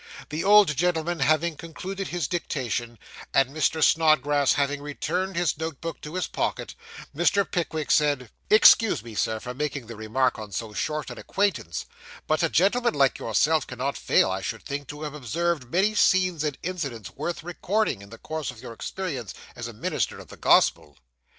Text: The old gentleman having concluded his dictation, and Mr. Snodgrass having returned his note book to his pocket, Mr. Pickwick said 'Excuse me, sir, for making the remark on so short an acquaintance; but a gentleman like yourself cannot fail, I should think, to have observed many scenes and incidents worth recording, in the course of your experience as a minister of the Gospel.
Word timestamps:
The 0.29 0.43
old 0.43 0.75
gentleman 0.75 1.19
having 1.19 1.55
concluded 1.57 2.07
his 2.07 2.27
dictation, 2.27 2.97
and 3.35 3.49
Mr. 3.49 3.83
Snodgrass 3.83 4.53
having 4.53 4.81
returned 4.81 5.35
his 5.35 5.55
note 5.59 5.79
book 5.79 6.01
to 6.01 6.15
his 6.15 6.25
pocket, 6.25 6.73
Mr. 7.15 7.45
Pickwick 7.45 7.91
said 7.91 8.31
'Excuse 8.49 9.03
me, 9.03 9.13
sir, 9.13 9.39
for 9.39 9.53
making 9.53 9.85
the 9.85 9.95
remark 9.95 10.39
on 10.39 10.51
so 10.51 10.73
short 10.73 11.11
an 11.11 11.19
acquaintance; 11.19 11.85
but 12.25 12.41
a 12.41 12.49
gentleman 12.49 12.95
like 12.95 13.19
yourself 13.19 13.67
cannot 13.67 13.95
fail, 13.95 14.31
I 14.31 14.41
should 14.41 14.63
think, 14.65 14.87
to 14.87 15.03
have 15.03 15.13
observed 15.13 15.69
many 15.71 15.93
scenes 15.93 16.43
and 16.43 16.57
incidents 16.63 17.11
worth 17.11 17.43
recording, 17.43 18.01
in 18.01 18.09
the 18.09 18.17
course 18.17 18.49
of 18.49 18.59
your 18.59 18.73
experience 18.73 19.35
as 19.55 19.67
a 19.67 19.71
minister 19.71 20.17
of 20.17 20.29
the 20.29 20.35
Gospel. 20.37 20.97